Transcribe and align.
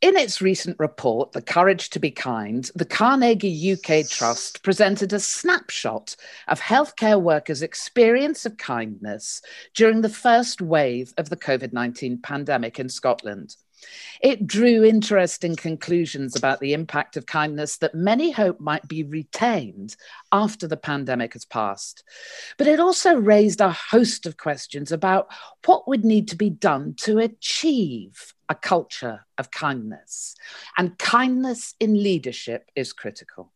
In 0.00 0.16
its 0.16 0.40
recent 0.40 0.76
report, 0.78 1.32
The 1.32 1.42
Courage 1.42 1.90
to 1.90 1.98
Be 1.98 2.12
Kind, 2.12 2.70
the 2.76 2.84
Carnegie 2.84 3.72
UK 3.72 4.08
Trust 4.08 4.62
presented 4.62 5.12
a 5.12 5.18
snapshot 5.18 6.14
of 6.46 6.60
healthcare 6.60 7.20
workers' 7.20 7.62
experience 7.62 8.46
of 8.46 8.56
kindness 8.58 9.42
during 9.74 10.02
the 10.02 10.08
first 10.08 10.62
wave 10.62 11.12
of 11.18 11.30
the 11.30 11.36
COVID 11.36 11.72
19 11.72 12.18
pandemic 12.22 12.78
in 12.78 12.88
Scotland. 12.88 13.56
It 14.20 14.46
drew 14.46 14.84
interesting 14.84 15.56
conclusions 15.56 16.36
about 16.36 16.60
the 16.60 16.74
impact 16.74 17.16
of 17.16 17.26
kindness 17.26 17.78
that 17.78 17.96
many 17.96 18.30
hope 18.30 18.60
might 18.60 18.86
be 18.86 19.02
retained 19.02 19.96
after 20.30 20.68
the 20.68 20.76
pandemic 20.76 21.32
has 21.32 21.44
passed. 21.44 22.04
But 22.56 22.68
it 22.68 22.78
also 22.78 23.16
raised 23.16 23.60
a 23.60 23.72
host 23.72 24.26
of 24.26 24.36
questions 24.36 24.92
about 24.92 25.26
what 25.64 25.88
would 25.88 26.04
need 26.04 26.28
to 26.28 26.36
be 26.36 26.50
done 26.50 26.94
to 26.98 27.18
achieve 27.18 28.32
a 28.48 28.54
culture 28.54 29.26
of 29.36 29.50
kindness. 29.50 30.34
And 30.76 30.98
kindness 30.98 31.74
in 31.80 32.02
leadership 32.02 32.70
is 32.74 32.92
critical. 32.92 33.52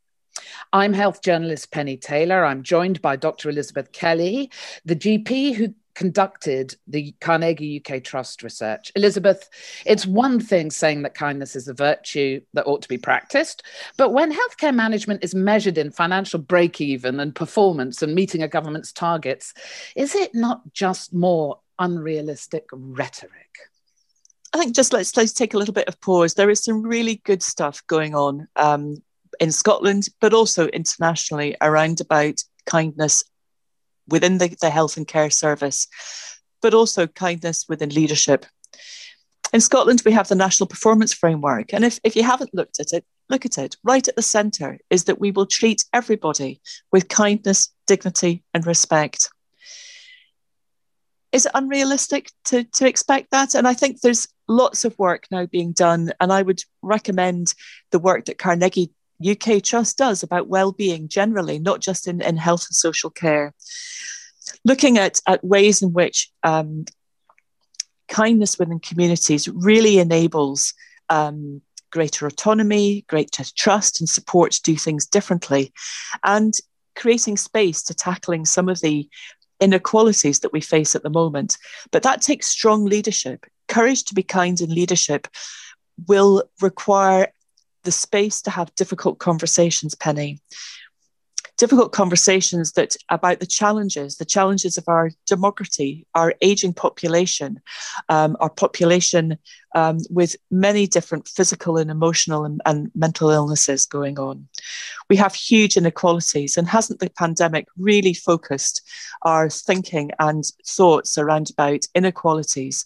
I'm 0.73 0.93
health 0.93 1.23
journalist 1.23 1.71
Pennie 1.71 1.97
Taylor. 1.97 2.45
I'm 2.45 2.63
joined 2.63 3.03
by 3.03 3.17
Dr. 3.17 3.51
Elizabeth 3.51 3.93
Kelly, 3.93 4.51
the 4.85 4.97
GP 4.97 5.55
who 5.55 5.75
conducted 5.95 6.75
the 6.87 7.15
Carnegie 7.21 7.83
UK 7.85 8.03
Trust 8.03 8.43
research. 8.43 8.91
Elizabeth, 8.97 9.51
it's 9.85 10.07
one 10.07 10.41
thing 10.41 10.71
saying 10.71 11.03
that 11.03 11.15
kindness 11.15 11.55
is 11.55 11.69
a 11.69 11.75
virtue 11.75 12.41
that 12.55 12.67
ought 12.67 12.83
to 12.83 12.89
be 12.89 12.99
practiced, 12.99 13.63
but 13.99 14.13
when 14.13 14.33
healthcare 14.33 14.75
management 14.75 15.23
is 15.23 15.35
measured 15.35 15.77
in 15.77 15.91
financial 15.91 16.39
break 16.39 16.81
even 16.81 17.21
and 17.21 17.35
performance 17.35 18.03
and 18.03 18.15
meeting 18.15 18.43
a 18.43 18.49
government's 18.49 18.93
targets, 18.93 19.53
is 19.95 20.15
it 20.15 20.35
not 20.35 20.73
just 20.73 21.13
more 21.13 21.61
unrealistic 21.79 22.65
rhetoric? 22.73 23.59
I 24.53 24.59
think 24.59 24.75
just 24.75 24.93
let's 24.93 25.17
let's 25.17 25.33
take 25.33 25.55
a 25.55 25.59
little 25.59 25.75
bit 25.75 25.89
of 25.89 26.01
pause. 26.01 26.35
There 26.35 26.51
is 26.51 26.63
some 26.63 26.83
really 26.83 27.23
good 27.25 27.43
stuff 27.43 27.83
going 27.87 28.15
on 28.15 28.49
um, 28.57 29.03
in 29.41 29.51
Scotland, 29.51 30.09
but 30.21 30.35
also 30.35 30.67
internationally 30.69 31.57
around 31.61 32.01
about 32.01 32.43
kindness 32.67 33.25
within 34.09 34.39
the, 34.39 34.55
the 34.61 34.71
health 34.71 34.97
and 34.97 35.07
care 35.07 35.31
service, 35.31 35.89
but 36.61 36.75
also 36.75 37.07
kindness 37.07 37.65
within 37.69 37.89
leadership. 37.91 38.45
In 39.53 39.61
Scotland, 39.61 40.03
we 40.05 40.13
have 40.13 40.29
the 40.29 40.35
National 40.35 40.67
Performance 40.67 41.13
Framework. 41.13 41.75
And 41.75 41.85
if, 41.85 41.99
if 42.05 42.17
you 42.17 42.23
haven't 42.23 42.55
looked 42.55 42.81
at 42.81 42.93
it, 42.93 43.05
look 43.29 43.45
at 43.45 43.59
it. 43.59 43.77
Right 43.85 44.07
at 44.07 44.17
the 44.17 44.23
centre 44.23 44.79
is 44.89 45.05
that 45.05 45.21
we 45.21 45.31
will 45.31 45.47
treat 45.47 45.85
everybody 45.93 46.61
with 46.91 47.09
kindness, 47.09 47.69
dignity, 47.87 48.45
and 48.55 48.67
respect. 48.67 49.29
Is 51.33 51.47
it 51.47 51.53
unrealistic 51.55 52.31
to, 52.47 52.65
to 52.65 52.87
expect 52.87 53.31
that? 53.31 53.55
And 53.55 53.67
I 53.67 53.75
think 53.75 54.01
there's 54.01 54.29
lots 54.49 54.85
of 54.85 54.99
work 54.99 55.27
now 55.31 55.47
being 55.47 55.73
done. 55.73 56.13
And 56.21 56.33
I 56.33 56.43
would 56.43 56.63
recommend 56.83 57.55
the 57.91 57.99
work 57.99 58.27
that 58.27 58.39
Carnegie 58.39 58.93
UK 59.27 59.63
Trust 59.63 59.99
does 59.99 60.23
about 60.23 60.49
well-being 60.49 61.09
generally, 61.09 61.59
not 61.59 61.81
just 61.81 62.07
in, 62.07 62.21
in 62.21 62.37
health 62.37 62.67
and 62.69 62.75
social 62.75 63.11
care. 63.11 63.55
Looking 64.65 64.99
at, 64.99 65.21
at 65.27 65.45
ways 65.45 65.83
in 65.83 65.93
which 65.93 66.31
um, 66.43 66.85
kindness 68.09 68.59
within 68.59 68.81
communities 68.81 69.49
really 69.49 69.99
enables 69.99 70.75
um, 71.09 71.63
greater 71.91 72.27
autonomy, 72.27 73.05
greater 73.09 73.45
trust 73.57 74.01
and 74.01 74.09
support 74.09 74.53
to 74.53 74.63
do 74.63 74.77
things 74.77 75.07
differently, 75.07 75.73
and 76.25 76.55
creating 76.97 77.37
space 77.37 77.83
to 77.85 77.95
tackling 77.95 78.45
some 78.45 78.69
of 78.69 78.81
the 78.81 79.09
inequalities 79.61 80.41
that 80.41 80.53
we 80.53 80.61
face 80.61 80.95
at 80.95 81.03
the 81.03 81.11
moment. 81.11 81.57
But 81.91 82.03
that 82.03 82.23
takes 82.23 82.47
strong 82.47 82.85
leadership. 82.85 83.47
Courage 83.69 84.05
to 84.05 84.15
be 84.15 84.23
kind 84.23 84.61
in 84.61 84.75
leadership 84.75 85.29
will 86.07 86.45
require 86.61 87.33
the 87.85 87.93
space 87.93 88.43
to 88.43 88.51
have 88.51 88.75
difficult 88.75 89.19
conversations, 89.19 89.95
Pennie. 89.95 90.41
Difficult 91.59 91.93
conversations 91.93 92.73
that 92.73 92.97
about 93.09 93.39
the 93.39 93.47
challenges, 93.47 94.17
the 94.17 94.25
challenges 94.25 94.79
of 94.79 94.85
our 94.89 95.11
democracy, 95.27 96.07
our 96.15 96.35
aging 96.41 96.73
population, 96.73 97.61
um, 98.09 98.37
our 98.41 98.51
population 98.51 99.39
um, 99.75 99.99
with 100.11 100.35
many 100.51 100.87
different 100.87 101.29
physical 101.29 101.77
and 101.77 101.91
emotional 101.91 102.45
and, 102.45 102.61
and 102.67 102.91
mental 102.95 103.31
illnesses 103.31 103.87
going 103.87 104.19
on. 104.19 104.49
We 105.09 105.17
have 105.17 105.35
huge 105.35 105.77
inequalities, 105.77 106.57
and 106.57 106.67
hasn't 106.67 107.01
the 107.01 107.11
pandemic 107.11 107.69
really 107.77 108.15
focused 108.15 108.83
our 109.23 109.49
thinking 109.51 110.11
and 110.19 110.45
thoughts 110.67 111.19
around 111.19 111.51
about 111.51 111.81
inequalities, 111.95 112.85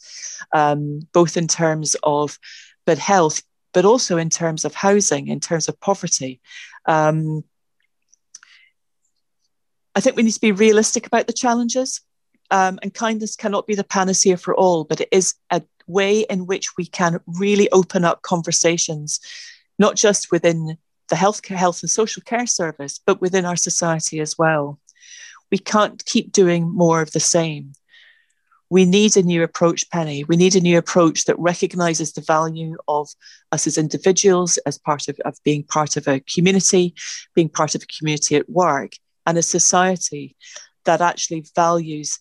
um, 0.52 1.00
both 1.12 1.36
in 1.36 1.48
terms 1.48 1.96
of 2.02 2.38
but 2.84 2.98
health, 2.98 3.42
but 3.72 3.84
also 3.84 4.16
in 4.16 4.30
terms 4.30 4.64
of 4.64 4.74
housing, 4.74 5.28
in 5.28 5.40
terms 5.40 5.68
of 5.68 5.80
poverty. 5.80 6.40
Um, 6.86 7.44
I 9.96 10.00
think 10.00 10.14
we 10.14 10.22
need 10.22 10.32
to 10.32 10.40
be 10.40 10.52
realistic 10.52 11.06
about 11.06 11.26
the 11.26 11.32
challenges. 11.32 12.00
Um, 12.52 12.78
and 12.82 12.94
kindness 12.94 13.34
cannot 13.34 13.66
be 13.66 13.74
the 13.74 13.82
panacea 13.82 14.36
for 14.36 14.54
all, 14.54 14.84
but 14.84 15.00
it 15.00 15.08
is 15.10 15.34
a 15.50 15.62
way 15.88 16.20
in 16.20 16.46
which 16.46 16.76
we 16.76 16.86
can 16.86 17.18
really 17.26 17.68
open 17.72 18.04
up 18.04 18.22
conversations, 18.22 19.18
not 19.80 19.96
just 19.96 20.30
within 20.30 20.78
the 21.08 21.16
healthcare, 21.16 21.56
health 21.56 21.82
and 21.82 21.90
social 21.90 22.22
care 22.22 22.46
service, 22.46 23.00
but 23.04 23.20
within 23.20 23.44
our 23.44 23.56
society 23.56 24.20
as 24.20 24.38
well. 24.38 24.78
We 25.50 25.58
can't 25.58 26.04
keep 26.04 26.30
doing 26.30 26.70
more 26.70 27.00
of 27.00 27.10
the 27.10 27.20
same 27.20 27.72
we 28.68 28.84
need 28.84 29.16
a 29.16 29.22
new 29.22 29.42
approach, 29.42 29.88
Pennie. 29.90 30.24
We 30.24 30.36
need 30.36 30.56
a 30.56 30.60
new 30.60 30.78
approach 30.78 31.24
that 31.26 31.38
recognizes 31.38 32.12
the 32.12 32.20
value 32.20 32.76
of 32.88 33.08
us 33.52 33.66
as 33.66 33.78
individuals, 33.78 34.58
as 34.58 34.78
part 34.78 35.08
of, 35.08 35.18
of 35.24 35.36
being 35.44 35.62
part 35.62 35.96
of 35.96 36.08
a 36.08 36.20
community, 36.20 36.94
being 37.34 37.48
part 37.48 37.74
of 37.74 37.82
a 37.82 37.86
community 37.86 38.34
at 38.34 38.48
work, 38.48 38.92
and 39.26 39.36
a 39.36 39.42
society 39.42 40.36
that 40.84 41.00
actually 41.00 41.44
values 41.54 42.20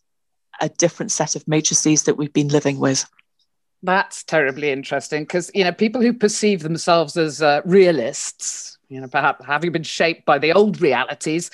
a 0.59 0.69
different 0.69 1.11
set 1.11 1.35
of 1.35 1.47
matrices 1.47 2.03
that 2.03 2.15
we've 2.17 2.33
been 2.33 2.47
living 2.47 2.79
with. 2.79 3.05
That's 3.83 4.23
terribly 4.23 4.71
interesting 4.71 5.23
because 5.23 5.51
you 5.53 5.63
know 5.63 5.71
people 5.71 6.01
who 6.01 6.13
perceive 6.13 6.63
themselves 6.63 7.17
as 7.17 7.41
uh, 7.41 7.61
realists, 7.65 8.79
you 8.89 8.99
know, 8.99 9.07
perhaps 9.07 9.45
having 9.45 9.71
been 9.71 9.83
shaped 9.83 10.25
by 10.25 10.39
the 10.39 10.53
old 10.53 10.81
realities, 10.81 11.51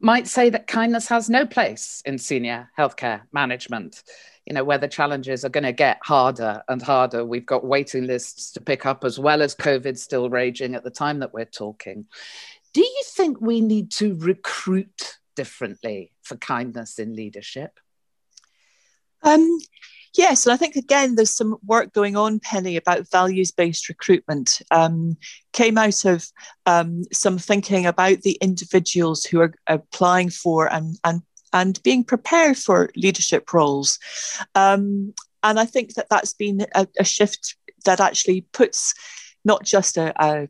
might 0.00 0.26
say 0.26 0.48
that 0.50 0.66
kindness 0.66 1.08
has 1.08 1.28
no 1.28 1.44
place 1.44 2.02
in 2.06 2.16
senior 2.16 2.70
healthcare 2.78 3.22
management. 3.32 4.02
You 4.46 4.54
know 4.54 4.64
where 4.64 4.78
the 4.78 4.88
challenges 4.88 5.44
are 5.44 5.50
going 5.50 5.64
to 5.64 5.72
get 5.72 5.98
harder 6.02 6.62
and 6.68 6.80
harder. 6.80 7.24
We've 7.24 7.44
got 7.44 7.66
waiting 7.66 8.06
lists 8.06 8.52
to 8.52 8.62
pick 8.62 8.86
up 8.86 9.04
as 9.04 9.18
well 9.18 9.42
as 9.42 9.54
covid 9.54 9.98
still 9.98 10.30
raging 10.30 10.74
at 10.74 10.84
the 10.84 10.90
time 10.90 11.18
that 11.18 11.34
we're 11.34 11.44
talking 11.44 12.06
do 12.74 12.82
you 12.82 13.02
think 13.06 13.40
we 13.40 13.60
need 13.60 13.90
to 13.90 14.16
recruit 14.16 15.18
differently 15.36 16.12
for 16.22 16.36
kindness 16.36 16.98
in 16.98 17.16
leadership 17.16 17.80
um, 19.22 19.58
Yes, 20.16 20.46
and 20.46 20.52
I 20.52 20.56
think 20.56 20.76
again 20.76 21.16
there's 21.16 21.34
some 21.34 21.56
work 21.64 21.92
going 21.92 22.16
on, 22.16 22.38
Pennie, 22.38 22.76
about 22.76 23.10
values-based 23.10 23.88
recruitment. 23.88 24.62
Um, 24.70 25.16
came 25.52 25.76
out 25.76 26.04
of 26.04 26.24
um, 26.66 27.02
some 27.12 27.36
thinking 27.36 27.86
about 27.86 28.20
the 28.20 28.38
individuals 28.40 29.24
who 29.24 29.40
are 29.40 29.52
applying 29.66 30.30
for 30.30 30.72
and, 30.72 30.96
and 31.02 31.22
and 31.52 31.82
being 31.82 32.04
prepared 32.04 32.56
for 32.56 32.90
leadership 32.96 33.52
roles. 33.52 33.98
Um, 34.54 35.14
and 35.42 35.58
I 35.58 35.66
think 35.66 35.94
that 35.94 36.08
that's 36.10 36.32
been 36.32 36.66
a, 36.74 36.86
a 36.98 37.04
shift 37.04 37.56
that 37.84 38.00
actually 38.00 38.42
puts 38.52 38.94
not 39.44 39.64
just 39.64 39.96
a, 39.96 40.12
a, 40.24 40.48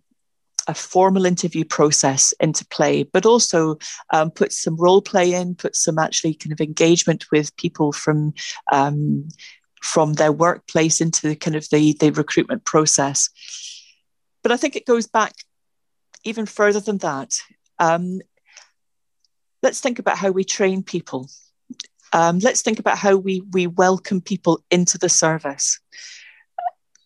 a, 0.66 0.74
formal 0.74 1.26
interview 1.26 1.64
process 1.64 2.32
into 2.40 2.66
play, 2.66 3.02
but 3.04 3.26
also 3.26 3.78
um, 4.12 4.30
puts 4.30 4.62
some 4.62 4.76
role 4.76 5.02
play 5.02 5.34
in, 5.34 5.54
puts 5.54 5.82
some 5.82 5.98
actually 5.98 6.34
kind 6.34 6.52
of 6.52 6.60
engagement 6.60 7.24
with 7.30 7.56
people 7.56 7.92
from 7.92 8.34
um, 8.72 9.28
from 9.84 10.14
their 10.14 10.32
workplace 10.32 11.02
into 11.02 11.28
the 11.28 11.36
kind 11.36 11.54
of 11.54 11.68
the, 11.68 11.92
the 12.00 12.10
recruitment 12.10 12.64
process. 12.64 13.28
But 14.42 14.50
I 14.50 14.56
think 14.56 14.76
it 14.76 14.86
goes 14.86 15.06
back 15.06 15.34
even 16.24 16.46
further 16.46 16.80
than 16.80 16.98
that. 16.98 17.36
Um, 17.78 18.20
let's 19.62 19.80
think 19.80 19.98
about 19.98 20.16
how 20.16 20.30
we 20.30 20.42
train 20.42 20.82
people. 20.82 21.28
Um, 22.14 22.38
let's 22.38 22.62
think 22.62 22.78
about 22.78 22.96
how 22.96 23.16
we, 23.16 23.42
we 23.52 23.66
welcome 23.66 24.22
people 24.22 24.64
into 24.70 24.96
the 24.96 25.08
service. 25.10 25.80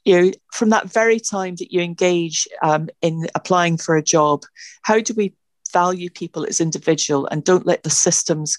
You 0.09 0.23
know, 0.23 0.31
from 0.55 0.71
that 0.71 0.91
very 0.91 1.21
time 1.21 1.57
that 1.57 1.71
you 1.71 1.83
engage 1.83 2.49
um, 2.63 2.89
in 3.03 3.27
applying 3.35 3.77
for 3.77 3.95
a 3.95 4.03
job, 4.03 4.45
how 4.81 5.01
do 5.01 5.13
we 5.13 5.35
value 5.71 6.09
people 6.09 6.47
as 6.47 6.63
individual 6.63 7.27
and 7.27 7.45
don't 7.45 7.67
let 7.67 7.83
the 7.83 7.91
systems 7.91 8.57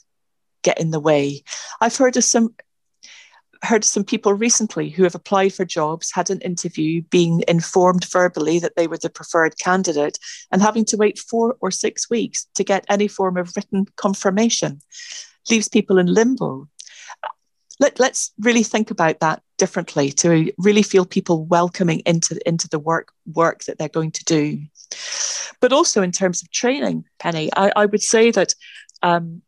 get 0.61 0.79
in 0.79 0.91
the 0.91 0.99
way? 0.99 1.43
I've 1.81 1.97
heard 1.97 2.17
of 2.17 2.23
some 2.23 2.53
heard 3.63 3.83
some 3.83 4.03
people 4.03 4.35
recently 4.35 4.89
who 4.89 5.01
have 5.01 5.15
applied 5.15 5.51
for 5.51 5.65
jobs, 5.65 6.11
had 6.11 6.29
an 6.29 6.39
interview, 6.41 7.01
being 7.09 7.43
informed 7.47 8.05
verbally 8.11 8.59
that 8.59 8.75
they 8.75 8.85
were 8.85 8.99
the 8.99 9.09
preferred 9.09 9.57
candidate, 9.57 10.19
and 10.51 10.61
having 10.61 10.85
to 10.85 10.97
wait 10.97 11.17
four 11.17 11.57
or 11.61 11.71
six 11.71 12.11
weeks 12.11 12.45
to 12.53 12.63
get 12.63 12.85
any 12.89 13.07
form 13.07 13.37
of 13.37 13.55
written 13.55 13.87
confirmation. 13.95 14.81
Leaves 15.49 15.67
people 15.67 15.97
in 15.97 16.05
limbo. 16.05 16.69
Let, 17.79 17.99
let's 17.99 18.31
really 18.39 18.63
think 18.63 18.91
about 18.91 19.19
that 19.19 19.41
differently 19.57 20.11
to 20.13 20.51
really 20.57 20.83
feel 20.83 21.05
people 21.05 21.45
welcoming 21.45 21.99
into, 22.05 22.39
into 22.47 22.67
the 22.67 22.79
work, 22.79 23.11
work 23.33 23.63
that 23.65 23.77
they're 23.77 23.87
going 23.89 24.11
to 24.11 24.25
do. 24.25 24.61
But 25.61 25.73
also 25.73 26.01
in 26.01 26.11
terms 26.11 26.41
of 26.41 26.51
training, 26.51 27.05
Pennie, 27.19 27.49
I, 27.55 27.71
I 27.75 27.85
would 27.85 28.01
say 28.01 28.31
that 28.31 28.53
um, 29.01 29.41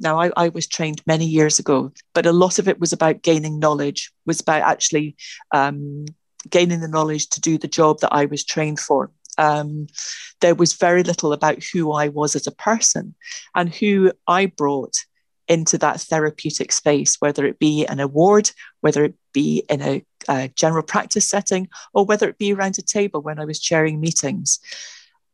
now 0.00 0.20
I, 0.20 0.30
I, 0.36 0.48
was 0.48 0.66
trained 0.66 1.02
many 1.06 1.24
years 1.24 1.58
ago, 1.58 1.92
but 2.14 2.26
a 2.26 2.32
lot 2.32 2.58
of 2.58 2.68
it 2.68 2.78
was 2.78 2.92
about 2.92 3.22
gaining 3.22 3.58
knowledge, 3.58 4.12
was 4.26 4.40
about 4.40 4.62
actually 4.62 5.16
um, 5.52 6.06
gaining 6.48 6.80
the 6.80 6.88
knowledge 6.88 7.28
to 7.30 7.40
do 7.40 7.58
the 7.58 7.68
job 7.68 8.00
that 8.00 8.12
I 8.12 8.26
was 8.26 8.44
trained 8.44 8.78
for. 8.78 9.10
Um, 9.38 9.86
there 10.40 10.54
was 10.54 10.74
very 10.74 11.02
little 11.02 11.32
about 11.32 11.62
who 11.72 11.92
I 11.92 12.08
was 12.08 12.34
as 12.36 12.46
a 12.46 12.52
person 12.52 13.14
and 13.54 13.72
who 13.72 14.12
I 14.26 14.46
brought 14.46 14.94
into 15.48 15.78
that 15.78 16.00
therapeutic 16.00 16.72
space, 16.72 17.16
whether 17.20 17.46
it 17.46 17.58
be 17.58 17.86
an 17.86 18.00
award, 18.00 18.50
whether 18.80 19.04
it 19.04 19.14
be 19.32 19.64
in 19.68 19.80
a, 19.80 20.04
a 20.28 20.48
general 20.48 20.82
practice 20.82 21.28
setting, 21.28 21.68
or 21.94 22.04
whether 22.04 22.28
it 22.28 22.38
be 22.38 22.52
around 22.52 22.78
a 22.78 22.82
table 22.82 23.20
when 23.20 23.38
I 23.38 23.44
was 23.44 23.60
chairing 23.60 24.00
meetings. 24.00 24.60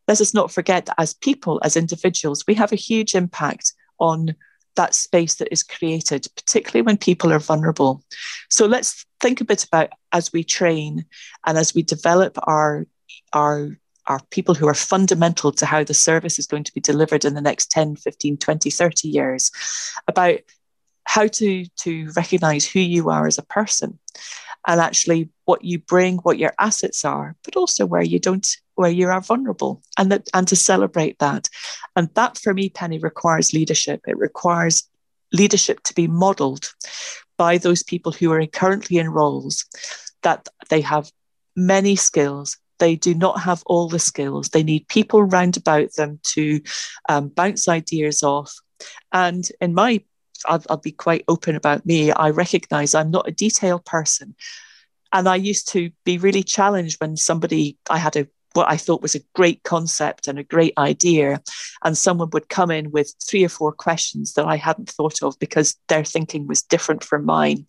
Let 0.06 0.20
us 0.20 0.34
not 0.34 0.52
forget 0.52 0.86
that 0.86 1.00
as 1.00 1.14
people, 1.14 1.60
as 1.64 1.76
individuals, 1.76 2.44
we 2.46 2.54
have 2.54 2.72
a 2.72 2.76
huge 2.76 3.14
impact 3.14 3.72
on 3.98 4.34
that 4.76 4.94
space 4.94 5.36
that 5.36 5.52
is 5.52 5.62
created, 5.62 6.26
particularly 6.36 6.82
when 6.82 6.96
people 6.96 7.32
are 7.32 7.38
vulnerable. 7.38 8.02
So 8.50 8.66
let's 8.66 9.06
think 9.20 9.40
a 9.40 9.44
bit 9.44 9.64
about 9.64 9.90
as 10.12 10.32
we 10.32 10.44
train 10.44 11.06
and 11.46 11.56
as 11.56 11.74
we 11.74 11.82
develop 11.82 12.38
our 12.42 12.86
our 13.32 13.76
are 14.06 14.20
people 14.30 14.54
who 14.54 14.68
are 14.68 14.74
fundamental 14.74 15.52
to 15.52 15.66
how 15.66 15.84
the 15.84 15.94
service 15.94 16.38
is 16.38 16.46
going 16.46 16.64
to 16.64 16.74
be 16.74 16.80
delivered 16.80 17.24
in 17.24 17.34
the 17.34 17.40
next 17.40 17.70
10, 17.70 17.96
15, 17.96 18.36
20, 18.36 18.70
30 18.70 19.08
years, 19.08 19.50
about 20.08 20.38
how 21.04 21.26
to, 21.26 21.64
to 21.76 22.10
recognize 22.16 22.64
who 22.64 22.80
you 22.80 23.10
are 23.10 23.26
as 23.26 23.38
a 23.38 23.42
person 23.42 23.98
and 24.66 24.80
actually 24.80 25.28
what 25.44 25.64
you 25.64 25.78
bring, 25.78 26.16
what 26.18 26.38
your 26.38 26.54
assets 26.58 27.04
are, 27.04 27.36
but 27.44 27.56
also 27.56 27.84
where 27.84 28.02
you 28.02 28.18
don't, 28.18 28.56
where 28.74 28.90
you 28.90 29.08
are 29.08 29.20
vulnerable 29.20 29.82
and 29.98 30.10
that, 30.10 30.28
and 30.32 30.48
to 30.48 30.56
celebrate 30.56 31.18
that. 31.18 31.48
And 31.96 32.08
that 32.14 32.38
for 32.38 32.54
me, 32.54 32.70
Pennie, 32.70 32.98
requires 32.98 33.52
leadership. 33.52 34.00
It 34.06 34.16
requires 34.16 34.88
leadership 35.32 35.82
to 35.82 35.94
be 35.94 36.06
modeled 36.06 36.72
by 37.36 37.58
those 37.58 37.82
people 37.82 38.12
who 38.12 38.32
are 38.32 38.46
currently 38.46 38.98
in 38.98 39.10
roles 39.10 39.66
that 40.22 40.48
they 40.70 40.80
have 40.80 41.10
many 41.56 41.96
skills 41.96 42.56
they 42.78 42.96
do 42.96 43.14
not 43.14 43.40
have 43.40 43.62
all 43.66 43.88
the 43.88 43.98
skills. 43.98 44.48
They 44.48 44.62
need 44.62 44.88
people 44.88 45.22
round 45.22 45.56
about 45.56 45.94
them 45.96 46.20
to 46.34 46.60
um, 47.08 47.28
bounce 47.28 47.68
ideas 47.68 48.22
off. 48.22 48.54
And 49.12 49.48
in 49.60 49.74
my, 49.74 50.02
I'll, 50.46 50.62
I'll 50.68 50.76
be 50.76 50.92
quite 50.92 51.24
open 51.28 51.56
about 51.56 51.86
me, 51.86 52.10
I 52.10 52.30
recognize 52.30 52.94
I'm 52.94 53.10
not 53.10 53.28
a 53.28 53.32
detail 53.32 53.78
person. 53.78 54.34
And 55.12 55.28
I 55.28 55.36
used 55.36 55.68
to 55.72 55.90
be 56.04 56.18
really 56.18 56.42
challenged 56.42 57.00
when 57.00 57.16
somebody, 57.16 57.78
I 57.88 57.98
had 57.98 58.16
a 58.16 58.26
what 58.54 58.70
I 58.70 58.76
thought 58.76 59.02
was 59.02 59.14
a 59.14 59.24
great 59.34 59.62
concept 59.64 60.26
and 60.28 60.38
a 60.38 60.44
great 60.44 60.72
idea. 60.78 61.42
And 61.84 61.98
someone 61.98 62.30
would 62.32 62.48
come 62.48 62.70
in 62.70 62.90
with 62.90 63.12
three 63.22 63.44
or 63.44 63.48
four 63.48 63.72
questions 63.72 64.34
that 64.34 64.46
I 64.46 64.56
hadn't 64.56 64.90
thought 64.90 65.22
of 65.22 65.38
because 65.38 65.76
their 65.88 66.04
thinking 66.04 66.46
was 66.46 66.62
different 66.62 67.04
from 67.04 67.24
mine. 67.24 67.66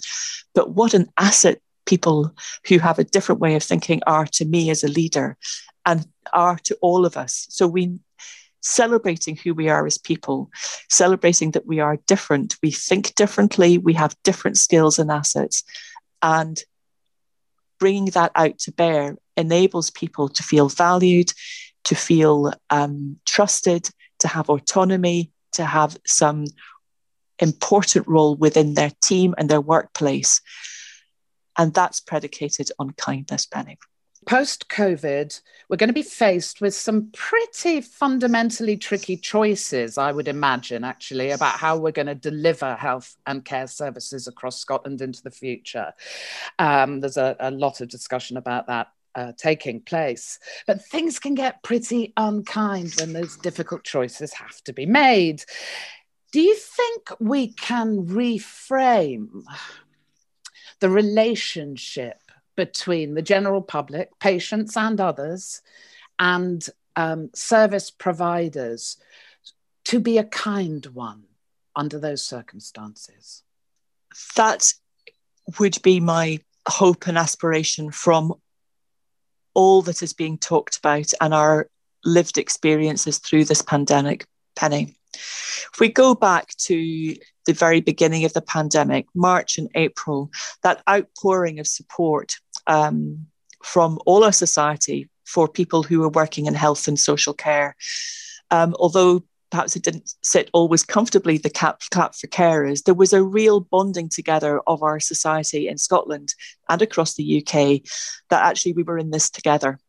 But 0.53 0.71
what 0.71 0.93
an 0.93 1.07
asset 1.17 1.59
people 1.85 2.33
who 2.67 2.79
have 2.79 2.99
a 2.99 3.03
different 3.03 3.41
way 3.41 3.55
of 3.55 3.63
thinking 3.63 4.01
are 4.07 4.25
to 4.25 4.45
me 4.45 4.69
as 4.69 4.83
a 4.83 4.87
leader 4.87 5.37
and 5.85 6.07
are 6.33 6.57
to 6.63 6.77
all 6.81 7.05
of 7.05 7.17
us. 7.17 7.47
So 7.49 7.67
we 7.67 7.99
celebrating 8.61 9.35
who 9.35 9.53
we 9.53 9.69
are 9.69 9.85
as 9.85 9.97
people, 9.97 10.49
celebrating 10.89 11.51
that 11.51 11.67
we 11.67 11.79
are 11.79 11.97
different, 12.07 12.57
we 12.63 12.71
think 12.71 13.13
differently, 13.13 13.77
we 13.77 13.93
have 13.93 14.15
different 14.23 14.57
skills 14.57 14.97
and 14.97 15.11
assets, 15.11 15.63
and 16.23 16.63
bringing 17.79 18.05
that 18.05 18.31
out 18.33 18.57
to 18.57 18.71
bear 18.71 19.17
enables 19.37 19.91
people 19.91 20.27
to 20.29 20.41
feel 20.41 20.67
valued, 20.67 21.31
to 21.83 21.93
feel 21.95 22.51
um, 22.71 23.17
trusted, 23.25 23.89
to 24.19 24.27
have 24.27 24.49
autonomy, 24.49 25.31
to 25.51 25.63
have 25.63 25.97
some 26.05 26.45
important 27.39 28.07
role 28.07 28.35
within 28.35 28.73
their 28.73 28.91
team 29.03 29.35
and 29.37 29.49
their 29.49 29.61
workplace. 29.61 30.41
And 31.57 31.73
that's 31.73 31.99
predicated 31.99 32.71
on 32.79 32.91
kindness, 32.91 33.45
Pennie. 33.45 33.77
Post 34.25 34.69
COVID, 34.69 35.39
we're 35.69 35.77
going 35.77 35.89
to 35.89 35.93
be 35.93 36.01
faced 36.01 36.59
with 36.59 36.73
some 36.73 37.11
pretty 37.13 37.79
fundamentally 37.79 38.75
tricky 38.75 39.17
choices, 39.17 39.99
I 39.99 40.11
would 40.11 40.27
imagine, 40.27 40.83
actually, 40.83 41.29
about 41.29 41.59
how 41.59 41.77
we're 41.77 41.91
going 41.91 42.07
to 42.07 42.15
deliver 42.15 42.73
health 42.75 43.15
and 43.27 43.45
care 43.45 43.67
services 43.67 44.27
across 44.27 44.57
Scotland 44.57 45.01
into 45.01 45.21
the 45.21 45.29
future. 45.29 45.93
Um, 46.57 47.01
there's 47.01 47.17
a, 47.17 47.35
a 47.39 47.51
lot 47.51 47.81
of 47.81 47.89
discussion 47.89 48.37
about 48.37 48.65
that 48.65 48.87
uh, 49.13 49.31
taking 49.37 49.79
place. 49.81 50.39
But 50.65 50.83
things 50.83 51.19
can 51.19 51.35
get 51.35 51.63
pretty 51.63 52.11
unkind 52.17 52.93
when 52.99 53.13
those 53.13 53.37
difficult 53.37 53.83
choices 53.83 54.33
have 54.33 54.61
to 54.63 54.73
be 54.73 54.85
made. 54.85 55.43
Do 56.31 56.41
you 56.41 56.55
think 56.55 57.11
we 57.19 57.53
can 57.53 58.07
reframe 58.07 59.43
the 60.79 60.89
relationship 60.89 62.19
between 62.55 63.13
the 63.13 63.21
general 63.21 63.61
public, 63.61 64.17
patients 64.19 64.77
and 64.77 64.99
others, 64.99 65.61
and 66.19 66.67
um, 66.95 67.29
service 67.33 67.91
providers 67.91 68.97
to 69.85 69.99
be 69.99 70.17
a 70.17 70.23
kind 70.23 70.85
one 70.87 71.23
under 71.75 71.99
those 71.99 72.23
circumstances? 72.23 73.43
That 74.35 74.73
would 75.59 75.81
be 75.81 75.99
my 75.99 76.39
hope 76.67 77.07
and 77.07 77.17
aspiration 77.17 77.91
from 77.91 78.33
all 79.53 79.81
that 79.83 80.01
is 80.01 80.13
being 80.13 80.37
talked 80.37 80.77
about 80.77 81.11
and 81.21 81.33
our 81.33 81.67
lived 82.03 82.37
experiences 82.37 83.17
through 83.17 83.45
this 83.45 83.61
pandemic, 83.61 84.25
Pennie. 84.55 84.95
If 85.15 85.79
we 85.79 85.89
go 85.89 86.15
back 86.15 86.55
to 86.57 87.15
the 87.45 87.53
very 87.53 87.81
beginning 87.81 88.25
of 88.25 88.33
the 88.33 88.41
pandemic, 88.41 89.05
March 89.13 89.57
and 89.57 89.69
April, 89.75 90.31
that 90.63 90.81
outpouring 90.89 91.59
of 91.59 91.67
support 91.67 92.37
um, 92.67 93.27
from 93.63 93.99
all 94.05 94.23
our 94.23 94.31
society 94.31 95.09
for 95.25 95.47
people 95.47 95.83
who 95.83 95.99
were 95.99 96.09
working 96.09 96.45
in 96.45 96.53
health 96.53 96.87
and 96.87 96.99
social 96.99 97.33
care. 97.33 97.75
Um, 98.51 98.75
although 98.79 99.23
perhaps 99.51 99.75
it 99.75 99.83
didn't 99.83 100.13
sit 100.21 100.49
always 100.53 100.83
comfortably, 100.83 101.37
the 101.37 101.49
cap, 101.49 101.81
clap 101.91 102.15
for 102.15 102.27
carers, 102.27 102.83
there 102.83 102.93
was 102.93 103.13
a 103.13 103.23
real 103.23 103.59
bonding 103.59 104.09
together 104.09 104.61
of 104.67 104.83
our 104.83 104.99
society 104.99 105.67
in 105.67 105.77
Scotland 105.77 106.33
and 106.69 106.81
across 106.81 107.15
the 107.15 107.37
UK 107.39 107.81
that 108.29 108.43
actually 108.43 108.73
we 108.73 108.83
were 108.83 108.97
in 108.97 109.11
this 109.11 109.29
together. 109.29 109.79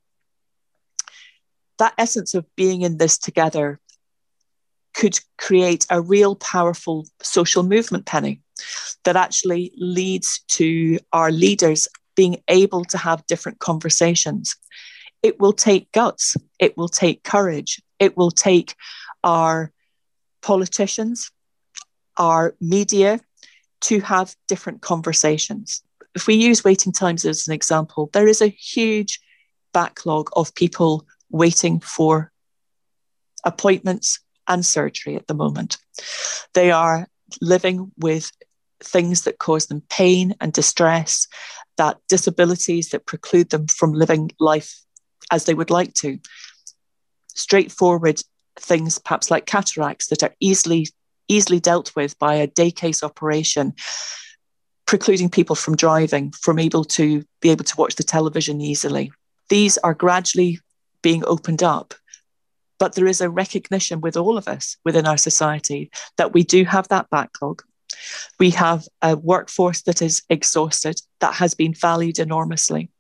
That 1.79 1.95
essence 1.99 2.35
of 2.35 2.47
being 2.57 2.83
in 2.83 2.97
this 2.97 3.19
together 3.19 3.81
could 4.97 5.19
create 5.37 5.87
a 5.91 6.01
real 6.01 6.35
powerful 6.37 7.07
social 7.23 7.63
movement, 7.63 8.07
Pennie, 8.07 8.41
that 9.05 9.17
actually 9.17 9.73
leads 9.77 10.41
to 10.49 10.99
our 11.13 11.31
leaders 11.31 11.87
being 12.15 12.43
able 12.49 12.85
to 12.87 12.99
have 12.99 13.27
different 13.27 13.59
conversations. 13.59 14.57
It 15.23 15.39
will 15.39 15.53
take 15.53 15.93
guts, 15.93 16.37
it 16.59 16.77
will 16.77 16.89
take 16.89 17.23
courage, 17.23 17.83
it 17.99 18.17
will 18.17 18.31
take 18.31 18.75
our 19.23 19.71
politicians, 20.41 21.31
our 22.17 22.55
media 22.61 23.21
to 23.83 24.01
have 24.01 24.35
different 24.49 24.81
conversations. 24.81 25.83
If 26.15 26.27
we 26.27 26.35
use 26.35 26.65
waiting 26.65 26.93
times 26.93 27.27
as 27.27 27.47
an 27.47 27.53
example, 27.53 28.09
there 28.15 28.27
is 28.27 28.41
a 28.41 28.49
huge 28.49 29.21
backlog 29.75 30.31
of 30.35 30.55
people 30.55 31.07
waiting 31.31 31.81
for 31.81 32.33
appointments, 33.45 34.21
and 34.49 34.65
surgery 34.65 35.17
at 35.17 35.27
the 35.27 35.35
moment. 35.35 35.79
They 36.55 36.71
are 36.71 37.09
living 37.41 37.93
with 37.99 38.31
things 38.83 39.23
that 39.23 39.39
cause 39.39 39.67
them 39.67 39.83
pain 39.89 40.35
and 40.41 40.53
distress, 40.53 41.27
that 41.77 41.99
disabilities 42.09 42.91
that 42.91 43.07
preclude 43.07 43.51
them 43.51 43.67
from 43.67 43.93
living 43.93 44.31
life 44.39 44.81
as 45.31 45.45
they 45.45 45.55
would 45.55 45.71
like 45.71 45.95
to. 45.95 46.19
Straightforward 47.35 48.23
things, 48.59 48.99
perhaps 48.99 49.31
like 49.31 49.47
cataracts, 49.47 50.09
that 50.09 50.23
are 50.23 50.35
easily 50.41 50.89
easily 51.29 51.59
dealt 51.59 51.95
with 51.97 52.17
by 52.19 52.35
a 52.35 52.47
day 52.47 52.71
case 52.71 53.03
operation, 53.03 53.75
precluding 54.87 55.29
people 55.29 55.57
from 55.57 55.75
driving, 55.75 56.31
from 56.31 56.59
able 56.59 56.85
to 56.85 57.25
be 57.41 57.51
able 57.51 57.65
to 57.65 57.75
watch 57.77 57.97
the 57.97 58.05
television 58.05 58.61
easily. 58.61 59.11
These 59.49 59.77
are 59.79 59.95
gradually 59.95 60.61
being 61.03 61.25
opened 61.27 61.63
up 61.63 61.95
but 62.79 62.95
there 62.95 63.07
is 63.07 63.21
a 63.21 63.31
recognition 63.31 64.01
with 64.01 64.17
all 64.17 64.37
of 64.37 64.49
us 64.49 64.77
within 64.85 65.07
our 65.07 65.17
society 65.17 65.91
that 66.17 66.33
we 66.33 66.43
do 66.43 66.65
have 66.65 66.89
that 66.89 67.09
backlog. 67.11 67.63
We 68.39 68.51
have 68.51 68.87
a 69.03 69.17
workforce 69.17 69.83
that 69.83 70.03
is 70.03 70.23
exhausted, 70.29 71.01
that 71.21 71.35
has 71.35 71.55
been 71.55 71.75
valued 71.75 72.19
enormously. 72.19 72.91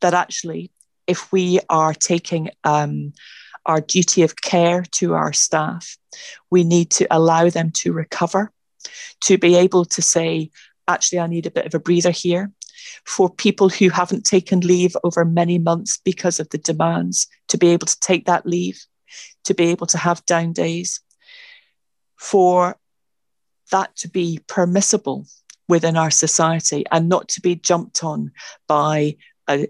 That 0.00 0.14
actually, 0.14 0.70
if 1.06 1.30
we 1.32 1.60
are 1.68 1.92
taking 1.92 2.50
um, 2.64 3.12
our 3.66 3.80
duty 3.80 4.22
of 4.22 4.36
care 4.36 4.82
to 4.92 5.14
our 5.14 5.32
staff, 5.32 5.96
we 6.50 6.64
need 6.64 6.90
to 6.92 7.06
allow 7.10 7.50
them 7.50 7.70
to 7.72 7.92
recover, 7.92 8.50
to 9.22 9.36
be 9.36 9.56
able 9.56 9.84
to 9.84 10.02
say, 10.02 10.50
actually, 10.88 11.18
I 11.18 11.26
need 11.26 11.46
a 11.46 11.50
bit 11.50 11.66
of 11.66 11.74
a 11.74 11.80
breather 11.80 12.10
here. 12.10 12.50
For 13.04 13.28
people 13.28 13.68
who 13.68 13.90
haven't 13.90 14.24
taken 14.24 14.60
leave 14.60 14.96
over 15.04 15.24
many 15.24 15.58
months 15.58 16.00
because 16.02 16.40
of 16.40 16.48
the 16.48 16.58
demands, 16.58 17.26
to 17.48 17.58
be 17.58 17.68
able 17.68 17.86
to 17.86 18.00
take 18.00 18.24
that 18.24 18.46
leave, 18.46 18.84
to 19.44 19.54
be 19.54 19.64
able 19.64 19.86
to 19.88 19.98
have 19.98 20.24
down 20.26 20.52
days, 20.52 21.00
for 22.18 22.76
that 23.70 23.94
to 23.96 24.08
be 24.08 24.40
permissible 24.46 25.26
within 25.68 25.96
our 25.96 26.10
society 26.10 26.84
and 26.90 27.08
not 27.08 27.28
to 27.28 27.40
be 27.40 27.54
jumped 27.54 28.02
on 28.02 28.32
by 28.66 29.16
a, 29.48 29.68